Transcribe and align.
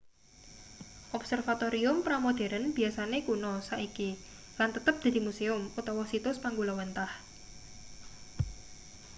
observatorium 1.17 1.97
pra-modheren 2.05 2.65
biyasane 2.77 3.17
kuna 3.27 3.51
saiki 3.69 4.09
lan 4.59 4.69
tetep 4.75 4.95
dadi 5.03 5.19
musium 5.27 5.61
utawa 5.79 6.03
situs 6.11 6.37
panggulawenthah 6.43 7.11